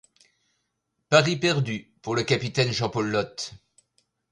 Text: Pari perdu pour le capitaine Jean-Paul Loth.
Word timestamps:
Pari 1.09 1.35
perdu 1.37 1.85
pour 2.01 2.15
le 2.15 2.23
capitaine 2.23 2.71
Jean-Paul 2.71 3.11
Loth. 3.11 3.51